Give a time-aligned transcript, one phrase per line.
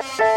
[0.00, 0.29] Bye.